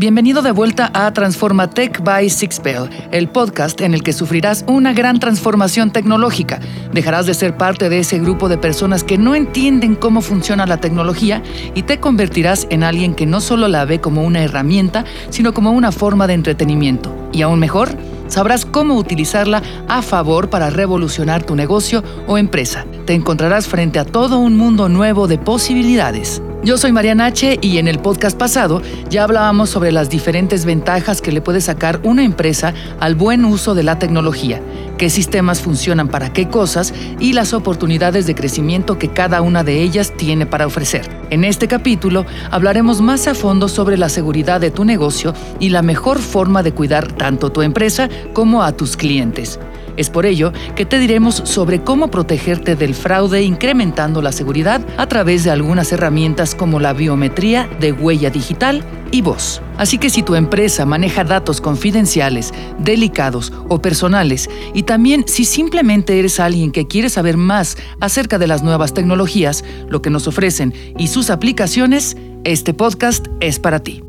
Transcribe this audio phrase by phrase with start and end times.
[0.00, 4.94] Bienvenido de vuelta a Transforma Tech by Sixpel, el podcast en el que sufrirás una
[4.94, 6.58] gran transformación tecnológica.
[6.90, 10.78] Dejarás de ser parte de ese grupo de personas que no entienden cómo funciona la
[10.78, 11.42] tecnología
[11.74, 15.70] y te convertirás en alguien que no solo la ve como una herramienta, sino como
[15.70, 17.14] una forma de entretenimiento.
[17.34, 17.90] Y aún mejor,
[18.26, 22.86] sabrás cómo utilizarla a favor para revolucionar tu negocio o empresa.
[23.04, 26.40] Te encontrarás frente a todo un mundo nuevo de posibilidades.
[26.62, 31.22] Yo soy Mariana H y en el podcast pasado ya hablábamos sobre las diferentes ventajas
[31.22, 34.60] que le puede sacar una empresa al buen uso de la tecnología,
[34.98, 39.82] qué sistemas funcionan para qué cosas y las oportunidades de crecimiento que cada una de
[39.82, 41.08] ellas tiene para ofrecer.
[41.30, 45.80] En este capítulo hablaremos más a fondo sobre la seguridad de tu negocio y la
[45.80, 49.58] mejor forma de cuidar tanto tu empresa como a tus clientes.
[50.00, 55.06] Es por ello que te diremos sobre cómo protegerte del fraude incrementando la seguridad a
[55.06, 59.60] través de algunas herramientas como la biometría de huella digital y voz.
[59.76, 66.18] Así que si tu empresa maneja datos confidenciales, delicados o personales, y también si simplemente
[66.18, 70.72] eres alguien que quiere saber más acerca de las nuevas tecnologías, lo que nos ofrecen
[70.96, 74.02] y sus aplicaciones, este podcast es para ti.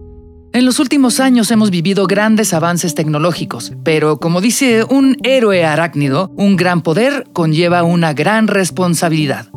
[0.54, 6.30] En los últimos años hemos vivido grandes avances tecnológicos, pero como dice un héroe arácnido,
[6.36, 9.48] un gran poder conlleva una gran responsabilidad.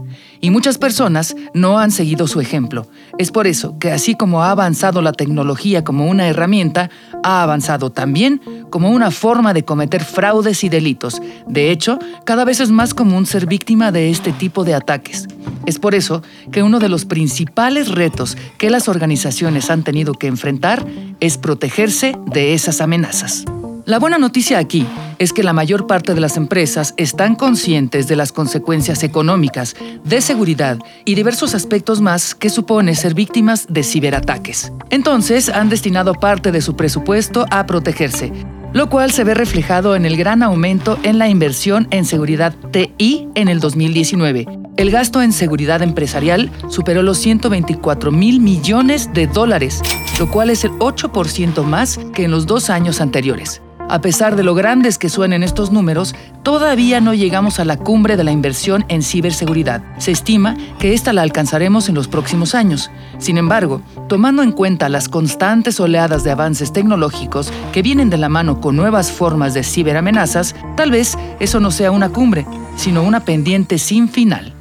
[0.40, 2.86] Y muchas personas no han seguido su ejemplo.
[3.18, 6.90] Es por eso que así como ha avanzado la tecnología como una herramienta,
[7.22, 11.20] ha avanzado también como una forma de cometer fraudes y delitos.
[11.46, 15.26] De hecho, cada vez es más común ser víctima de este tipo de ataques.
[15.66, 20.26] Es por eso que uno de los principales retos que las organizaciones han tenido que
[20.26, 20.84] enfrentar
[21.20, 23.44] es protegerse de esas amenazas.
[23.86, 24.86] La buena noticia aquí
[25.18, 30.22] es que la mayor parte de las empresas están conscientes de las consecuencias económicas, de
[30.22, 34.72] seguridad y diversos aspectos más que supone ser víctimas de ciberataques.
[34.88, 38.32] Entonces han destinado parte de su presupuesto a protegerse,
[38.72, 43.28] lo cual se ve reflejado en el gran aumento en la inversión en seguridad TI
[43.34, 44.46] en el 2019.
[44.78, 49.82] El gasto en seguridad empresarial superó los 124 mil millones de dólares,
[50.18, 53.60] lo cual es el 8% más que en los dos años anteriores.
[53.94, 58.16] A pesar de lo grandes que suenen estos números, todavía no llegamos a la cumbre
[58.16, 59.84] de la inversión en ciberseguridad.
[59.98, 62.90] Se estima que esta la alcanzaremos en los próximos años.
[63.18, 68.28] Sin embargo, tomando en cuenta las constantes oleadas de avances tecnológicos que vienen de la
[68.28, 73.20] mano con nuevas formas de ciberamenazas, tal vez eso no sea una cumbre, sino una
[73.20, 74.54] pendiente sin final.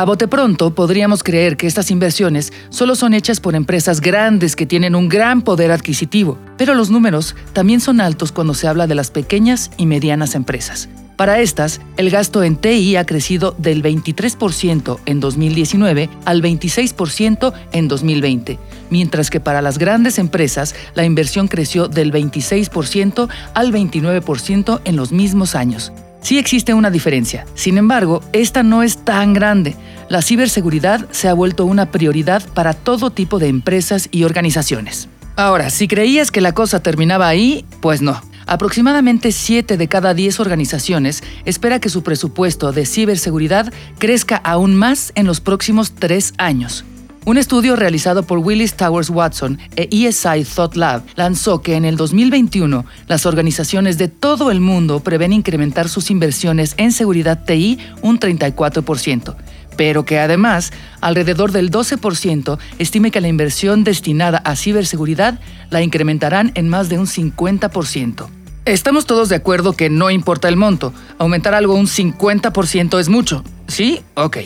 [0.00, 4.64] A bote pronto podríamos creer que estas inversiones solo son hechas por empresas grandes que
[4.64, 8.94] tienen un gran poder adquisitivo, pero los números también son altos cuando se habla de
[8.94, 10.88] las pequeñas y medianas empresas.
[11.18, 17.88] Para estas, el gasto en TI ha crecido del 23% en 2019 al 26% en
[17.88, 24.96] 2020, mientras que para las grandes empresas la inversión creció del 26% al 29% en
[24.96, 25.92] los mismos años.
[26.20, 29.76] Sí existe una diferencia, sin embargo, esta no es tan grande.
[30.08, 35.08] La ciberseguridad se ha vuelto una prioridad para todo tipo de empresas y organizaciones.
[35.36, 38.20] Ahora, si creías que la cosa terminaba ahí, pues no.
[38.46, 45.12] Aproximadamente 7 de cada 10 organizaciones espera que su presupuesto de ciberseguridad crezca aún más
[45.14, 46.84] en los próximos tres años.
[47.26, 51.96] Un estudio realizado por Willis Towers Watson e ESI Thought Lab lanzó que en el
[51.96, 58.18] 2021 las organizaciones de todo el mundo prevén incrementar sus inversiones en seguridad TI un
[58.18, 59.36] 34%,
[59.76, 60.72] pero que además
[61.02, 65.38] alrededor del 12% estime que la inversión destinada a ciberseguridad
[65.68, 68.39] la incrementarán en más de un 50%.
[68.66, 73.42] Estamos todos de acuerdo que no importa el monto, aumentar algo un 50% es mucho.
[73.68, 74.02] ¿Sí?
[74.14, 74.38] Ok.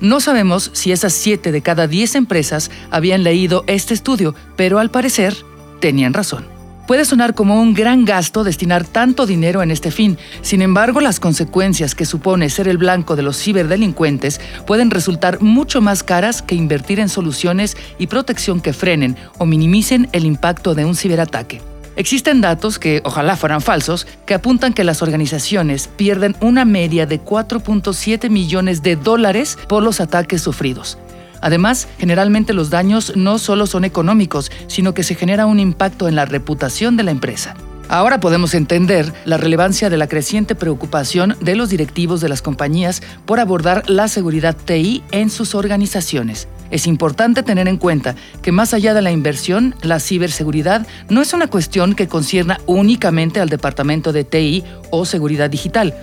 [0.00, 4.90] No sabemos si esas 7 de cada 10 empresas habían leído este estudio, pero al
[4.90, 5.34] parecer
[5.80, 6.44] tenían razón.
[6.86, 11.18] Puede sonar como un gran gasto destinar tanto dinero en este fin, sin embargo las
[11.18, 16.56] consecuencias que supone ser el blanco de los ciberdelincuentes pueden resultar mucho más caras que
[16.56, 21.71] invertir en soluciones y protección que frenen o minimicen el impacto de un ciberataque.
[21.94, 27.20] Existen datos que, ojalá fueran falsos, que apuntan que las organizaciones pierden una media de
[27.20, 30.98] 4.7 millones de dólares por los ataques sufridos.
[31.42, 36.14] Además, generalmente los daños no solo son económicos, sino que se genera un impacto en
[36.14, 37.56] la reputación de la empresa.
[37.88, 43.02] Ahora podemos entender la relevancia de la creciente preocupación de los directivos de las compañías
[43.26, 46.48] por abordar la seguridad TI en sus organizaciones.
[46.72, 51.34] Es importante tener en cuenta que más allá de la inversión, la ciberseguridad no es
[51.34, 55.94] una cuestión que concierna únicamente al departamento de TI o seguridad digital.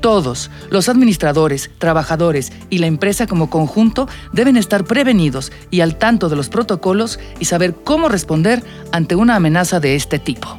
[0.00, 6.30] Todos, los administradores, trabajadores y la empresa como conjunto deben estar prevenidos y al tanto
[6.30, 10.58] de los protocolos y saber cómo responder ante una amenaza de este tipo.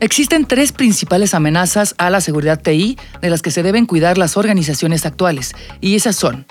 [0.00, 4.36] Existen tres principales amenazas a la seguridad TI de las que se deben cuidar las
[4.36, 6.46] organizaciones actuales, y esas son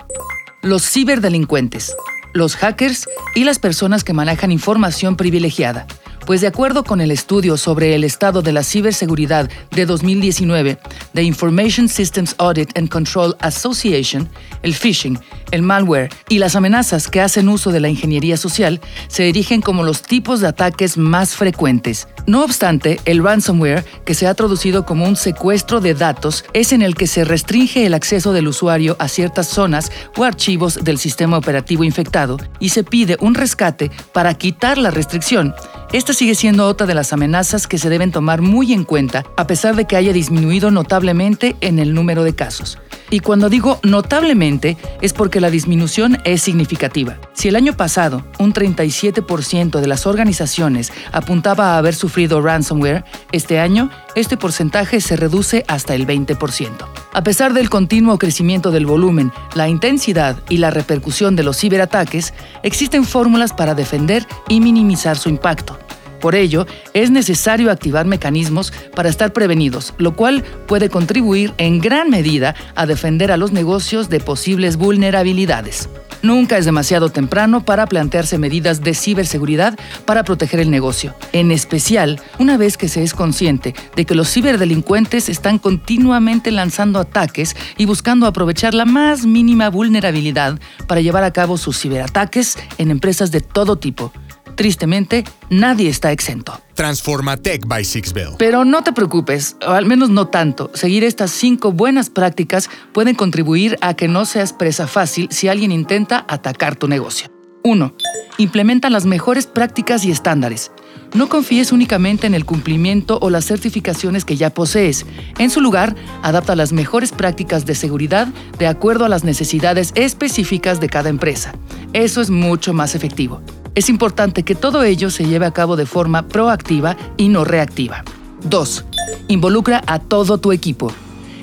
[0.62, 1.94] los ciberdelincuentes,
[2.32, 5.86] los hackers y las personas que manejan información privilegiada.
[6.26, 10.78] Pues de acuerdo con el estudio sobre el estado de la ciberseguridad de 2019
[11.14, 14.28] de Information Systems Audit and Control Association,
[14.62, 15.18] el phishing,
[15.50, 19.82] el malware y las amenazas que hacen uso de la ingeniería social se dirigen como
[19.82, 22.08] los tipos de ataques más frecuentes.
[22.26, 26.82] No obstante, el ransomware, que se ha traducido como un secuestro de datos, es en
[26.82, 31.38] el que se restringe el acceso del usuario a ciertas zonas o archivos del sistema
[31.38, 35.54] operativo infectado y se pide un rescate para quitar la restricción.
[35.92, 39.46] Esta sigue siendo otra de las amenazas que se deben tomar muy en cuenta, a
[39.46, 42.78] pesar de que haya disminuido notablemente en el número de casos.
[43.10, 47.18] Y cuando digo notablemente es porque la disminución es significativa.
[47.32, 53.60] Si el año pasado un 37% de las organizaciones apuntaba a haber sufrido ransomware, este
[53.60, 56.70] año este porcentaje se reduce hasta el 20%.
[57.12, 62.34] A pesar del continuo crecimiento del volumen, la intensidad y la repercusión de los ciberataques,
[62.62, 65.78] existen fórmulas para defender y minimizar su impacto.
[66.20, 72.10] Por ello, es necesario activar mecanismos para estar prevenidos, lo cual puede contribuir en gran
[72.10, 75.88] medida a defender a los negocios de posibles vulnerabilidades.
[76.20, 82.20] Nunca es demasiado temprano para plantearse medidas de ciberseguridad para proteger el negocio, en especial
[82.40, 87.84] una vez que se es consciente de que los ciberdelincuentes están continuamente lanzando ataques y
[87.84, 93.40] buscando aprovechar la más mínima vulnerabilidad para llevar a cabo sus ciberataques en empresas de
[93.40, 94.12] todo tipo
[94.58, 96.60] Tristemente, nadie está exento.
[96.74, 98.30] Transforma Tech by Sixbell.
[98.40, 100.72] Pero no te preocupes, o al menos no tanto.
[100.74, 105.70] Seguir estas cinco buenas prácticas pueden contribuir a que no seas presa fácil si alguien
[105.70, 107.30] intenta atacar tu negocio.
[107.62, 107.94] 1.
[108.38, 110.72] Implementa las mejores prácticas y estándares.
[111.14, 115.06] No confíes únicamente en el cumplimiento o las certificaciones que ya posees.
[115.38, 118.26] En su lugar, adapta las mejores prácticas de seguridad
[118.58, 121.54] de acuerdo a las necesidades específicas de cada empresa.
[121.92, 123.40] Eso es mucho más efectivo.
[123.74, 128.04] Es importante que todo ello se lleve a cabo de forma proactiva y no reactiva.
[128.42, 128.84] 2.
[129.28, 130.92] Involucra a todo tu equipo.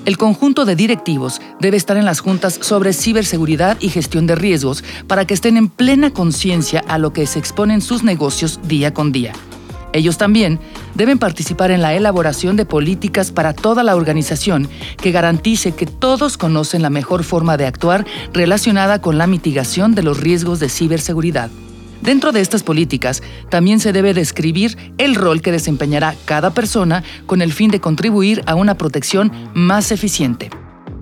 [0.05, 4.83] El conjunto de directivos debe estar en las juntas sobre ciberseguridad y gestión de riesgos
[5.07, 9.11] para que estén en plena conciencia a lo que se exponen sus negocios día con
[9.11, 9.33] día.
[9.93, 10.59] Ellos también
[10.93, 16.37] deben participar en la elaboración de políticas para toda la organización que garantice que todos
[16.37, 21.49] conocen la mejor forma de actuar relacionada con la mitigación de los riesgos de ciberseguridad.
[22.01, 27.41] Dentro de estas políticas, también se debe describir el rol que desempeñará cada persona con
[27.41, 30.49] el fin de contribuir a una protección más eficiente.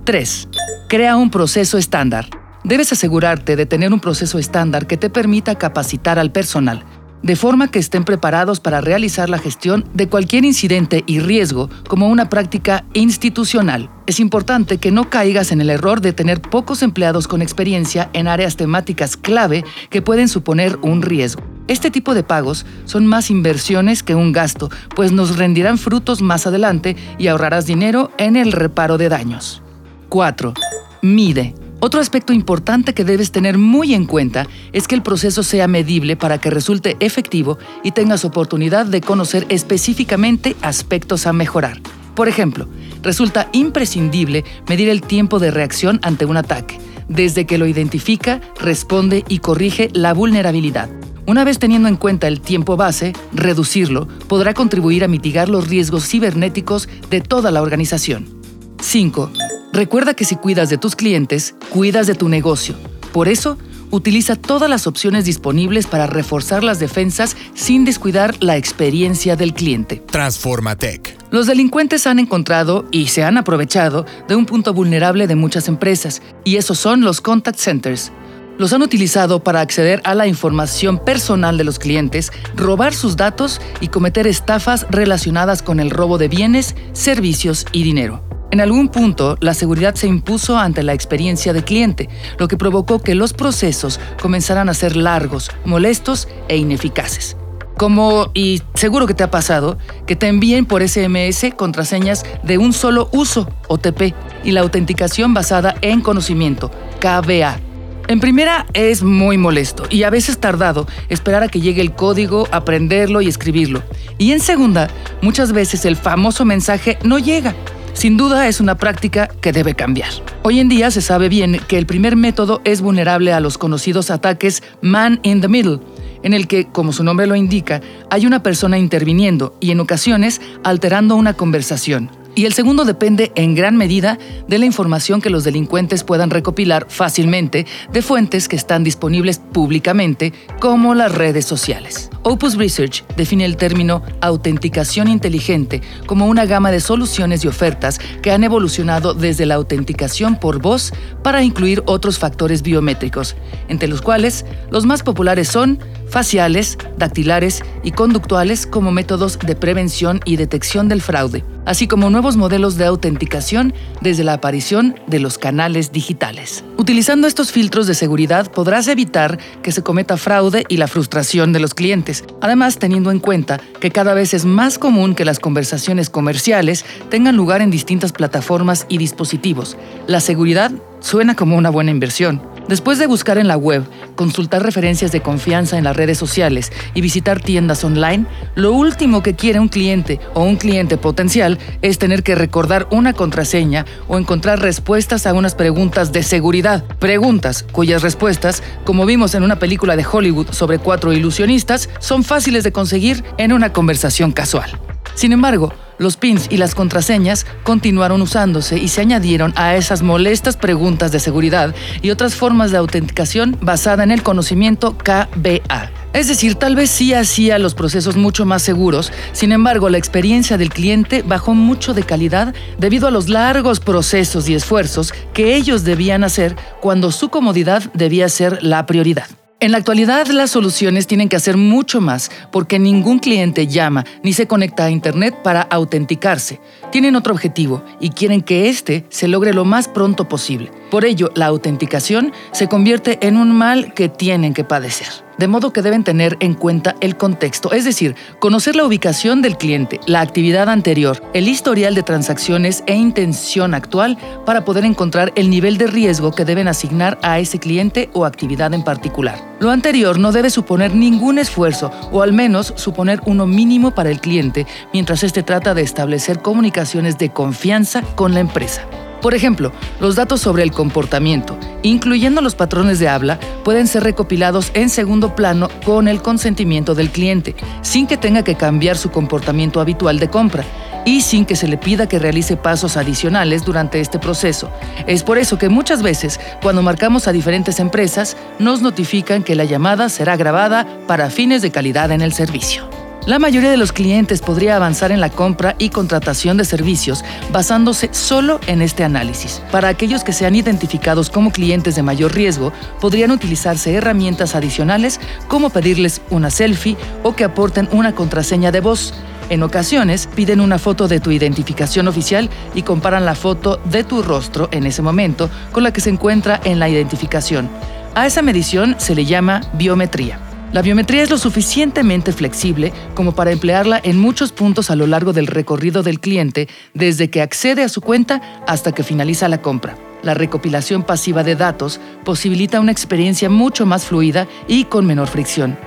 [0.06, 0.48] 3.
[0.88, 2.30] Crea un proceso estándar.
[2.64, 6.86] Debes asegurarte de tener un proceso estándar que te permita capacitar al personal,
[7.24, 12.10] de forma que estén preparados para realizar la gestión de cualquier incidente y riesgo como
[12.10, 13.90] una práctica institucional.
[14.06, 18.28] Es importante que no caigas en el error de tener pocos empleados con experiencia en
[18.28, 21.42] áreas temáticas clave que pueden suponer un riesgo.
[21.70, 26.46] Este tipo de pagos son más inversiones que un gasto, pues nos rendirán frutos más
[26.46, 29.62] adelante y ahorrarás dinero en el reparo de daños.
[30.10, 30.54] 4.
[31.02, 31.63] Mide.
[31.86, 36.16] Otro aspecto importante que debes tener muy en cuenta es que el proceso sea medible
[36.16, 41.82] para que resulte efectivo y tengas oportunidad de conocer específicamente aspectos a mejorar.
[42.16, 42.70] Por ejemplo,
[43.02, 46.80] resulta imprescindible medir el tiempo de reacción ante un ataque,
[47.10, 50.90] desde que lo identifica, responde y corrige la vulnerabilidad.
[51.26, 56.08] Una vez teniendo en cuenta el tiempo base, reducirlo podrá contribuir a mitigar los riesgos
[56.08, 58.43] cibernéticos de toda la organización.
[58.84, 59.32] 5.
[59.72, 62.76] Recuerda que si cuidas de tus clientes, cuidas de tu negocio.
[63.12, 63.58] Por eso,
[63.92, 70.04] utiliza todas las opciones disponibles para reforzar las defensas sin descuidar la experiencia del cliente.
[70.12, 71.18] Transforma Tech.
[71.32, 76.22] Los delincuentes han encontrado y se han aprovechado de un punto vulnerable de muchas empresas,
[76.44, 78.12] y esos son los contact centers.
[78.60, 83.62] Los han utilizado para acceder a la información personal de los clientes, robar sus datos
[83.80, 88.33] y cometer estafas relacionadas con el robo de bienes, servicios y dinero.
[88.54, 92.08] En algún punto, la seguridad se impuso ante la experiencia del cliente,
[92.38, 97.36] lo que provocó que los procesos comenzaran a ser largos, molestos e ineficaces.
[97.78, 102.74] Como, y seguro que te ha pasado, que te envíen por SMS contraseñas de un
[102.74, 106.70] solo uso, OTP, y la autenticación basada en conocimiento,
[107.00, 107.60] KBA.
[108.08, 112.48] En primera es muy molesto y a veces tardado esperar a que llegue el código,
[112.52, 113.82] aprenderlo y escribirlo.
[114.20, 114.92] Y en segunda,
[115.24, 117.56] muchas veces el famoso mensaje no llega
[117.94, 120.10] Sin duda es una práctica que debe cambiar.
[120.42, 124.12] Hoy en día se sabe bien que el primer método es vulnerable a los conocidos
[124.12, 125.80] ataques man in the middle,
[126.24, 130.42] en el que, como su nombre lo indica, hay una persona interviniendo y en ocasiones
[130.64, 132.10] alterando una conversación.
[132.36, 136.88] Y el segundo depende en gran medida de la información que los delincuentes puedan recopilar
[136.90, 142.10] fácilmente de fuentes que están disponibles públicamente, como las redes sociales.
[142.24, 148.32] Opus Research define el término autenticación inteligente como una gama de soluciones y ofertas que
[148.32, 153.36] han evolucionado desde la autenticación por voz para incluir otros factores biométricos,
[153.68, 155.80] entre los cuales los más populares son
[156.14, 162.38] faciales, dactilares y conductuales como métodos de prevención y detección del fraude, así como nuevos
[162.38, 166.64] modelos de autenticación desde la aparición de los canales digitales.
[166.78, 171.60] Utilizando estos filtros de seguridad podrás evitar que se cometa fraude y la frustración de
[171.60, 176.12] los clientes, además teniendo en cuenta que cada vez es más común que las conversaciones
[176.12, 179.78] comerciales tengan lugar en distintas plataformas y dispositivos.
[180.06, 182.54] La seguridad suena como una buena inversión.
[182.68, 183.84] Después de buscar en la web,
[184.16, 189.36] consultar referencias de confianza en las redes sociales y visitar tiendas online, lo último que
[189.36, 194.60] quiere un cliente o un cliente potencial es tener que recordar una contraseña o encontrar
[194.62, 196.84] respuestas a unas preguntas de seguridad.
[197.00, 202.64] Preguntas cuyas respuestas, como vimos en una película de Hollywood sobre cuatro ilusionistas, son fáciles
[202.64, 204.93] de conseguir en una conversación casual.
[205.16, 210.58] Sin embargo, los pins y las contraseñas continuaron usándose y se añadieron a esas molestas
[210.58, 215.92] preguntas de seguridad y otras formas de autenticación basada en el conocimiento KBA.
[216.14, 220.58] Es decir, tal vez sí hacía los procesos mucho más seguros, sin embargo la experiencia
[220.58, 225.84] del cliente bajó mucho de calidad debido a los largos procesos y esfuerzos que ellos
[225.84, 229.28] debían hacer cuando su comodidad debía ser la prioridad.
[229.64, 234.34] En la actualidad las soluciones tienen que hacer mucho más porque ningún cliente llama ni
[234.34, 236.60] se conecta a Internet para autenticarse.
[236.92, 240.70] Tienen otro objetivo y quieren que éste se logre lo más pronto posible.
[240.92, 245.23] Por ello, la autenticación se convierte en un mal que tienen que padecer.
[245.38, 249.58] De modo que deben tener en cuenta el contexto, es decir, conocer la ubicación del
[249.58, 255.50] cliente, la actividad anterior, el historial de transacciones e intención actual para poder encontrar el
[255.50, 259.40] nivel de riesgo que deben asignar a ese cliente o actividad en particular.
[259.60, 264.20] Lo anterior no debe suponer ningún esfuerzo o al menos suponer uno mínimo para el
[264.20, 268.86] cliente mientras éste trata de establecer comunicaciones de confianza con la empresa.
[269.24, 274.70] Por ejemplo, los datos sobre el comportamiento, incluyendo los patrones de habla, pueden ser recopilados
[274.74, 279.80] en segundo plano con el consentimiento del cliente, sin que tenga que cambiar su comportamiento
[279.80, 280.66] habitual de compra
[281.06, 284.70] y sin que se le pida que realice pasos adicionales durante este proceso.
[285.08, 289.64] Es por eso que muchas veces, cuando marcamos a diferentes empresas, nos notifican que la
[289.64, 293.03] llamada será grabada para fines de calidad en el servicio.
[293.26, 298.10] La mayoría de los clientes podría avanzar en la compra y contratación de servicios basándose
[298.12, 299.62] solo en este análisis.
[299.72, 305.70] Para aquellos que sean identificados como clientes de mayor riesgo, podrían utilizarse herramientas adicionales como
[305.70, 309.14] pedirles una selfie o que aporten una contraseña de voz.
[309.50, 314.22] En ocasiones piden una foto de tu identificación oficial y comparan la foto de tu
[314.22, 317.70] rostro en ese momento con la que se encuentra en la identificación.
[318.16, 320.53] A esa medición se le llama biometría.
[320.74, 325.32] La biometría es lo suficientemente flexible como para emplearla en muchos puntos a lo largo
[325.32, 329.96] del recorrido del cliente, desde que accede a su cuenta hasta que finaliza la compra.
[330.24, 335.78] La recopilación pasiva de datos posibilita una experiencia mucho más fluida y con menor fricción.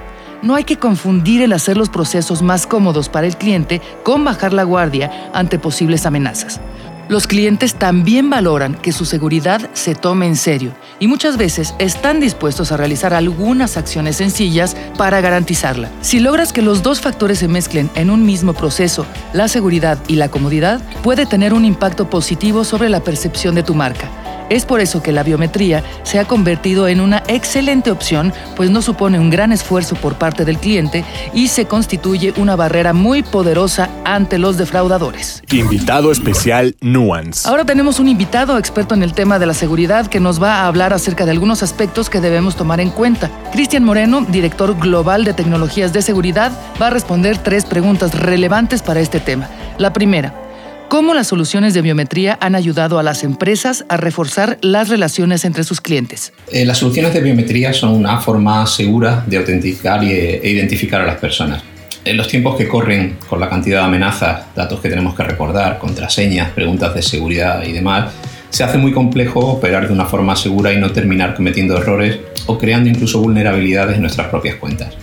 [0.43, 4.53] No hay que confundir el hacer los procesos más cómodos para el cliente con bajar
[4.53, 6.61] la guardia ante posibles amenazas.
[7.09, 12.19] Los clientes también valoran que su seguridad se tome en serio y muchas veces están
[12.19, 15.89] dispuestos a realizar algunas acciones sencillas para garantizarla.
[16.01, 20.17] Si logras que los dos factores se mezclen en un mismo proceso, la seguridad y
[20.17, 24.81] la comodidad, puede tener un impacto positivo sobre la percepción de tu marca es por
[24.81, 29.31] eso que la biometría se ha convertido en una excelente opción, pues no supone un
[29.31, 34.57] gran esfuerzo por parte del cliente y se constituye una barrera muy poderosa ante los
[34.57, 35.43] defraudadores.
[35.51, 37.49] Invitado especial Nuance.
[37.49, 40.67] Ahora tenemos un invitado experto en el tema de la seguridad que nos va a
[40.67, 43.31] hablar acerca de algunos aspectos que debemos tomar en cuenta.
[43.53, 49.01] Cristian Moreno, director global de tecnologías de seguridad, va a responder tres preguntas relevantes para
[49.01, 49.49] este tema.
[49.79, 50.46] La primera,
[50.89, 55.65] cómo las soluciones de biometría han ayudado a las empresas a reforzar las relaciones entre
[55.65, 56.33] sus clientes.
[56.51, 61.17] Eh, las soluciones de biometría son una forma segura de autenticar e identificar a las
[61.17, 61.63] personas.
[62.05, 65.79] En los tiempos que corren, con la cantidad de amenazas, datos que tenemos que recordar,
[65.79, 68.13] contraseñas, preguntas de seguridad y demás,
[68.51, 72.59] se hace muy complejo operar de una forma segura y no terminar cometiendo errores o
[72.59, 74.95] creando incluso vulnerabilidades en nuestras propias cuentas.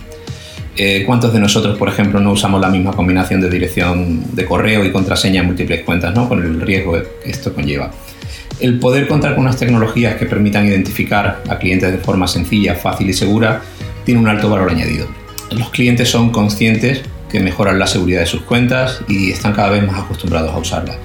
[0.76, 4.84] Eh, ¿Cuántos de nosotros, por ejemplo, no usamos la misma combinación de dirección de correo
[4.84, 6.28] y contraseña en múltiples cuentas, ¿no?
[6.28, 7.92] con el riesgo que esto conlleva?
[8.58, 13.08] El poder contar con unas tecnologías que permitan identificar a clientes de forma sencilla, fácil
[13.08, 13.62] y segura
[14.04, 15.06] tiene un alto valor añadido.
[15.50, 19.84] Los clientes son conscientes que mejoran la seguridad de sus cuentas y están cada vez
[19.84, 20.96] más acostumbrados a usarla.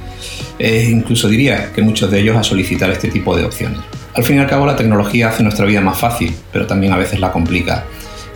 [0.59, 3.79] incluso diría que muchos de ellos a solicitar este tipo de opciones.
[4.13, 6.97] Al fin y al cabo la tecnología hace nuestra vida más fácil, pero también a
[6.97, 7.85] veces la complica.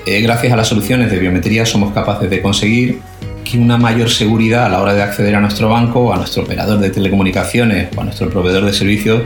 [0.05, 2.99] Eh, gracias a las soluciones de biometría somos capaces de conseguir
[3.45, 6.79] que una mayor seguridad a la hora de acceder a nuestro banco, a nuestro operador
[6.79, 9.21] de telecomunicaciones o a nuestro proveedor de servicios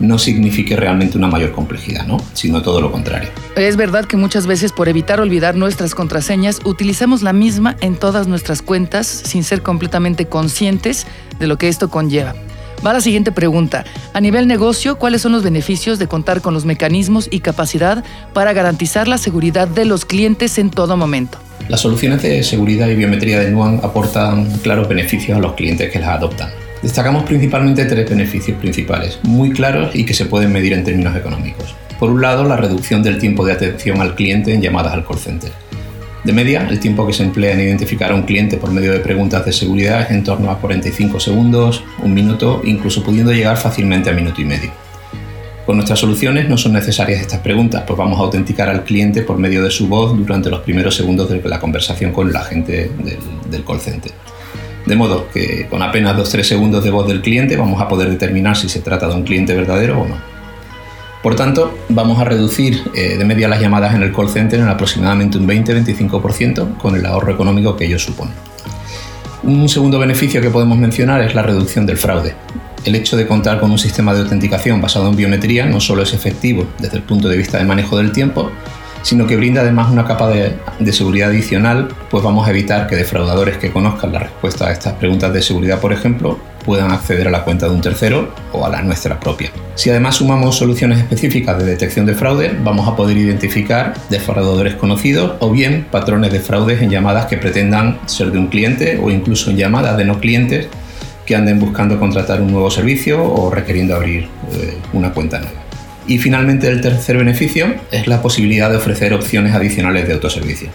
[0.00, 2.18] no signifique realmente una mayor complejidad, ¿no?
[2.32, 3.30] sino todo lo contrario.
[3.56, 8.28] Es verdad que muchas veces por evitar olvidar nuestras contraseñas utilizamos la misma en todas
[8.28, 11.06] nuestras cuentas sin ser completamente conscientes
[11.38, 12.34] de lo que esto conlleva.
[12.86, 13.84] Va la siguiente pregunta.
[14.12, 18.52] A nivel negocio, ¿cuáles son los beneficios de contar con los mecanismos y capacidad para
[18.52, 21.38] garantizar la seguridad de los clientes en todo momento?
[21.68, 25.98] Las soluciones de seguridad y biometría de Nuan aportan claros beneficios a los clientes que
[25.98, 26.50] las adoptan.
[26.82, 31.74] Destacamos principalmente tres beneficios principales, muy claros y que se pueden medir en términos económicos.
[31.98, 35.18] Por un lado, la reducción del tiempo de atención al cliente en llamadas al call
[35.18, 35.50] center.
[36.24, 38.98] De media, el tiempo que se emplea en identificar a un cliente por medio de
[38.98, 44.10] preguntas de seguridad es en torno a 45 segundos, un minuto, incluso pudiendo llegar fácilmente
[44.10, 44.70] a minuto y medio.
[45.64, 49.38] Con nuestras soluciones no son necesarias estas preguntas, pues vamos a autenticar al cliente por
[49.38, 53.18] medio de su voz durante los primeros segundos de la conversación con la gente del,
[53.50, 54.12] del call center.
[54.86, 58.56] De modo que con apenas 2-3 segundos de voz del cliente vamos a poder determinar
[58.56, 60.37] si se trata de un cliente verdadero o no.
[61.22, 64.68] Por tanto, vamos a reducir eh, de media las llamadas en el call center en
[64.68, 68.30] aproximadamente un 20-25% con el ahorro económico que ello supone.
[69.42, 72.34] Un segundo beneficio que podemos mencionar es la reducción del fraude.
[72.84, 76.14] El hecho de contar con un sistema de autenticación basado en biometría no solo es
[76.14, 78.50] efectivo desde el punto de vista de manejo del tiempo,
[79.02, 83.58] sino que brinda además una capa de, seguridad adicional, pues vamos a evitar que defraudadores
[83.58, 87.44] que conozcan la respuesta a estas preguntas de seguridad, por ejemplo, puedan acceder a la
[87.44, 89.50] cuenta de un tercero o a la nuestra propia.
[89.74, 95.36] Si además sumamos soluciones específicas de detección de fraude, vamos a poder identificar defraudadores conocidos
[95.40, 99.50] o bien patrones de fraudes en llamadas que pretendan ser de un cliente o incluso
[99.50, 100.68] en llamadas de no clientes
[101.24, 105.62] que anden buscando contratar un nuevo servicio o requiriendo abrir eh, una cuenta nueva.
[106.06, 110.68] Y finalmente el tercer beneficio es la posibilidad de ofrecer opciones adicionales de autoservicio.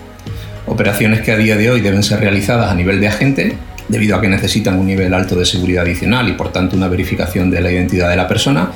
[0.65, 4.21] Operaciones que a día de hoy deben ser realizadas a nivel de agente debido a
[4.21, 7.71] que necesitan un nivel alto de seguridad adicional y por tanto una verificación de la
[7.71, 8.71] identidad de la persona,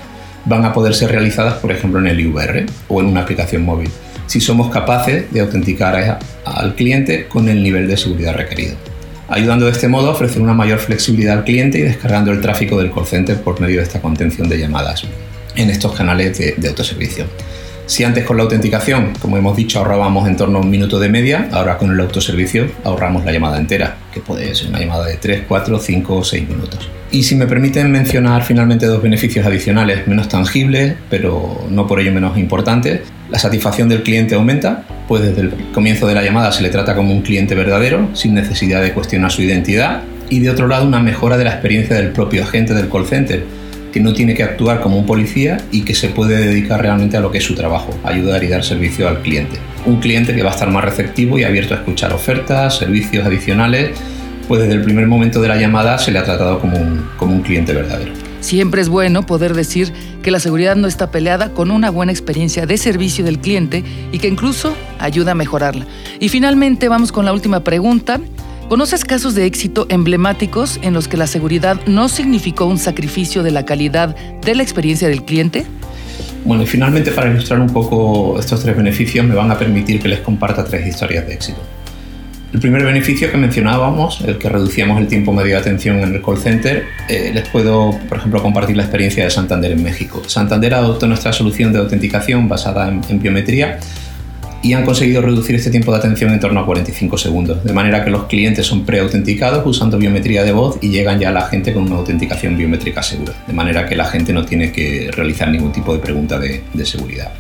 [0.46, 3.90] van a poder ser realizadas por ejemplo en el IVR o en una aplicación móvil,
[4.28, 8.76] si somos capaces de autenticar al cliente con el nivel de seguridad requerido
[9.30, 12.78] ayudando de este modo a ofrecer una mayor flexibilidad al cliente y descargando el tráfico
[12.78, 15.04] del call center por medio de esta contención de llamadas
[15.56, 17.26] en estos canales de, autoservicio.
[17.88, 21.08] Si antes con la autenticación, como hemos dicho, ahorrábamos en torno a un minuto de
[21.08, 25.16] media, ahora con el autoservicio ahorramos la llamada entera, que puede ser una llamada de
[25.16, 26.90] 3, 4, 5 o 6 minutos.
[27.14, 32.12] Y si me permiten mencionar finalmente dos beneficios adicionales menos tangibles, pero no por ello
[32.12, 36.64] menos importantes, la satisfacción del cliente aumenta, pues desde el comienzo de la llamada se
[36.64, 40.68] le trata como un cliente verdadero, sin necesidad de cuestionar su identidad, y de otro
[40.68, 43.46] lado una mejora de la experiencia del propio agente del call center,
[43.92, 47.20] que no tiene que actuar como un policía y que se puede dedicar realmente a
[47.20, 49.58] lo que es su trabajo, ayudar y dar servicio al cliente.
[49.86, 53.92] Un cliente que va a estar más receptivo y abierto a escuchar ofertas, servicios adicionales,
[54.48, 57.34] pues desde el primer momento de la llamada se le ha tratado como un, como
[57.34, 58.12] un cliente verdadero.
[58.40, 62.66] Siempre es bueno poder decir que la seguridad no está peleada con una buena experiencia
[62.66, 65.86] de servicio del cliente y que incluso ayuda a mejorarla.
[66.20, 68.22] Y finalmente vamos con la última pregunta
[68.70, 73.52] ¿Conoces casos de éxito emblemáticos en los que la seguridad no significó un sacrificio de
[73.52, 75.66] la calidad de la experiencia del cliente?
[76.44, 80.10] Bueno, y finalmente para ilustrar un poco estos tres beneficios me van a permitir que
[80.10, 81.60] les comparta tres historias de éxito.
[82.52, 86.22] El primer beneficio que mencionábamos, el que reducíamos el tiempo medio de atención en el
[86.22, 90.24] call center, eh, les puedo, por ejemplo, compartir la experiencia de Santander en México.
[90.28, 93.80] Santander adoptó nuestra solución de autenticación basada en biometría
[94.62, 98.04] y han conseguido reducir este tiempo de atención en torno a 45 segundos, de manera
[98.04, 101.74] que los clientes son preautenticados usando biometría de voz y llegan ya a la gente
[101.74, 105.72] con una autenticación biométrica segura, de manera que la gente no tiene que realizar ningún
[105.72, 107.32] tipo de pregunta de, seguridad.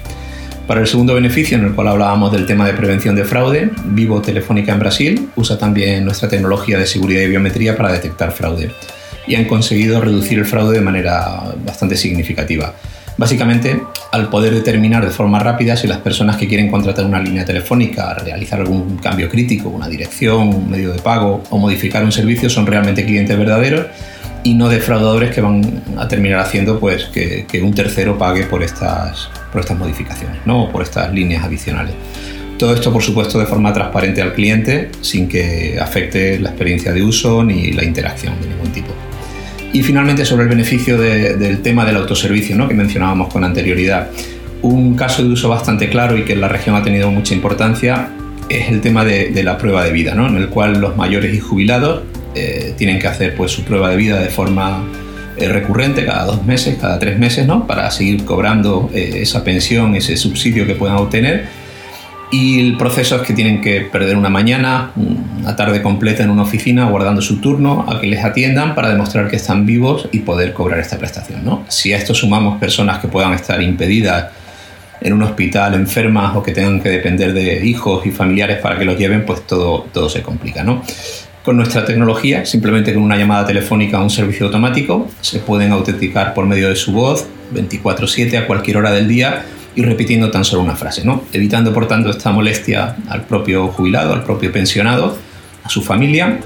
[0.67, 4.21] Para el segundo beneficio, en el cual hablábamos del tema de prevención de fraude, Vivo
[4.21, 8.71] Telefónica en Brasil usa también nuestra tecnología de seguridad y biometría para detectar fraude
[9.27, 12.73] y han conseguido reducir el fraude de manera bastante significativa.
[13.17, 17.43] Básicamente, al poder determinar de forma rápida si las personas que quieren contratar una línea
[17.43, 22.47] telefónica, realizar algún cambio crítico, una dirección, un medio de pago o modificar un servicio
[22.49, 23.87] son realmente clientes verdaderos
[24.43, 29.29] y no defraudadores que van a terminar haciendo pues, que, un tercero pague por estas,
[29.51, 30.65] por estas modificaciones ¿no?
[30.65, 31.95] o por estas líneas adicionales.
[32.59, 37.03] Todo esto, por supuesto, de forma transparente al cliente, sin que afecte la experiencia de
[37.03, 38.89] uso ni la interacción de ningún tipo.
[39.73, 42.67] Y finalmente, sobre el beneficio del tema del autoservicio, ¿no?
[42.67, 44.09] que mencionábamos con anterioridad.
[44.61, 48.09] Un caso de uso bastante claro y que en la región ha tenido mucha importancia
[48.49, 50.27] es el tema de, la prueba de vida, ¿no?
[50.27, 52.03] en el cual los mayores y jubilados
[52.35, 54.83] eh, tienen que hacer pues, su prueba de vida de forma
[55.37, 57.67] eh, recurrente, cada dos meses, cada tres meses, ¿no?
[57.67, 61.45] para seguir cobrando eh, esa pensión, ese subsidio que puedan obtener
[62.29, 66.43] y el proceso es que tienen que perder una mañana, una tarde completa en una
[66.43, 70.53] oficina guardando su turno a que les atiendan para demostrar que están vivos y poder
[70.53, 71.45] cobrar esta prestación.
[71.45, 71.63] ¿no?
[71.69, 74.27] Si a esto sumamos personas que puedan estar impedidas
[74.99, 78.83] en un hospital, enfermas o que tengan que depender de hijos y familiares para que
[78.83, 80.63] los lleven, pues todo, todo se complica.
[80.63, 80.83] ¿no?
[81.45, 86.33] Con nuestra tecnología, simplemente con una llamada telefónica a un servicio automático, se pueden autenticar
[86.33, 89.45] por medio de su voz 24/7 a cualquier hora del día
[89.77, 91.23] y repitiendo tan solo una frase, ¿no?
[91.31, 95.15] evitando por tanto esta molestia al propio jubilado, al propio pensionado,
[95.63, 96.39] a su familia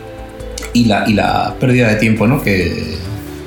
[0.73, 2.43] y la, y la pérdida de tiempo ¿no?
[2.43, 2.97] que,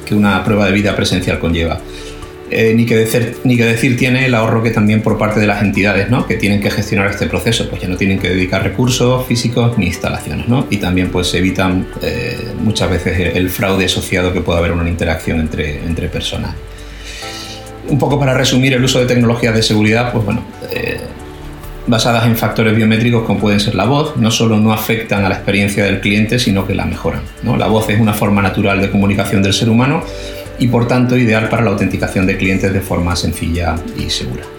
[0.07, 1.81] que, una prueba de vida presencial conlleva.
[2.51, 5.47] Eh, ni, que decir, ni que decir tiene el ahorro que también por parte de
[5.47, 6.27] las entidades ¿no?
[6.27, 9.87] que tienen que gestionar este proceso, pues ya no tienen que dedicar recursos físicos ni
[9.87, 10.66] instalaciones ¿no?
[10.70, 14.88] y también pues evitan eh, muchas veces el fraude asociado que puede haber en una
[14.88, 16.55] interacción entre, entre personas
[17.88, 21.01] un poco para resumir el uso de tecnologías de seguridad, pues bueno, eh,
[21.87, 25.37] basadas en factores biométricos como pueden ser la voz, no solo no afectan a la
[25.37, 27.23] experiencia del cliente, sino que la mejoran.
[27.42, 27.57] ¿no?
[27.57, 30.03] La voz es una forma natural de comunicación del ser humano
[30.59, 34.54] y por tanto ideal para la autenticación de clientes de forma sencilla y segura.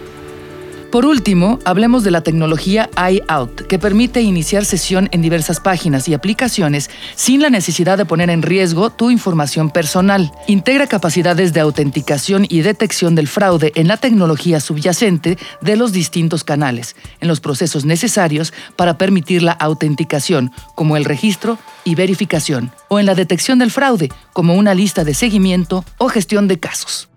[0.96, 6.14] Por último, hablemos de la tecnología iOut, que permite iniciar sesión en diversas páginas y
[6.14, 10.32] aplicaciones sin la necesidad de poner en riesgo tu información personal.
[10.48, 16.46] Integra capacidades de autenticación y detección del fraude en la tecnología subyacente de los distintos
[16.46, 23.02] canales, en los procesos necesarios para permitir la autenticación, como el registro y verificación, o
[23.02, 27.10] en la detección del fraude, como una lista de seguimiento o gestión de casos.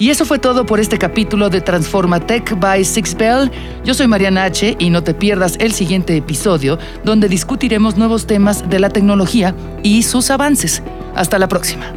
[0.00, 3.50] Y eso fue todo por este capítulo de Transforma Tech by Sixbell.
[3.84, 4.74] Yo soy Mariana H.
[4.78, 10.02] y no te pierdas el siguiente episodio donde discutiremos nuevos temas de la tecnología y
[10.04, 10.82] sus avances.
[11.14, 11.92] Hasta la próxima.